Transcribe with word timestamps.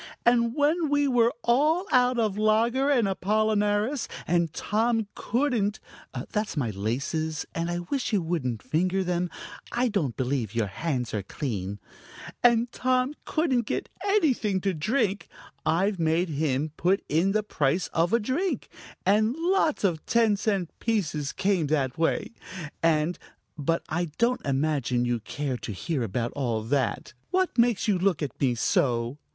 "And 0.25 0.55
when 0.55 0.89
we 0.89 1.07
were 1.07 1.31
all 1.43 1.85
out 1.91 2.17
of 2.17 2.35
lager 2.35 2.89
and 2.89 3.07
apollinaris, 3.07 4.07
and 4.25 4.51
Tom 4.51 5.05
couldn't 5.13 5.79
that's 6.31 6.57
my 6.57 6.71
laces, 6.71 7.45
and 7.53 7.69
I 7.69 7.81
wish 7.91 8.11
you 8.11 8.19
wouldn't 8.19 8.63
finger 8.63 9.03
them; 9.03 9.29
I 9.71 9.89
don't 9.89 10.17
believe 10.17 10.55
your 10.55 10.65
hands 10.65 11.13
are 11.13 11.21
clean 11.21 11.79
and 12.41 12.71
Tom 12.71 13.13
couldn't 13.25 13.67
get 13.67 13.89
anything 14.03 14.59
to 14.61 14.73
drink, 14.73 15.27
I've 15.67 15.99
made 15.99 16.29
him 16.29 16.71
put 16.77 17.03
in 17.07 17.33
the 17.33 17.43
price 17.43 17.85
of 17.93 18.11
a 18.11 18.19
drink, 18.19 18.69
and 19.05 19.35
lots 19.35 19.83
of 19.83 20.03
ten 20.07 20.35
cent 20.35 20.71
pieces 20.79 21.31
came 21.31 21.67
that 21.67 21.99
way, 21.99 22.31
and 22.81 23.19
But 23.55 23.83
I 23.87 24.05
don't 24.17 24.43
imagine 24.47 25.05
you 25.05 25.19
care 25.19 25.57
to 25.57 25.71
hear 25.71 26.01
about 26.01 26.31
all 26.31 26.63
that. 26.63 27.13
What 27.29 27.55
makes 27.59 27.87
you 27.87 27.99
look 27.99 28.23
at 28.23 28.41
me 28.41 28.55
so?" 28.55 29.19